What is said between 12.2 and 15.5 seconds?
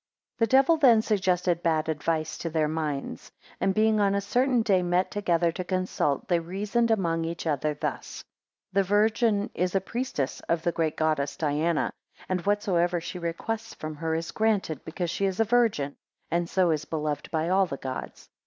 and whatsoever she requests from her, is granted, because she is a